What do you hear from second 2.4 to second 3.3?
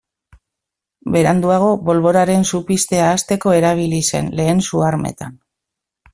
su piztea